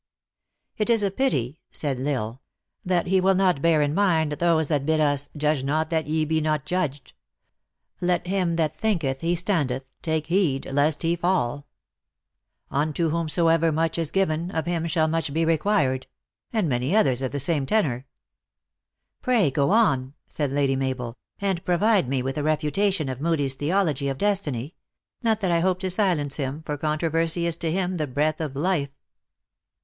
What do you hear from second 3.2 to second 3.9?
will not bear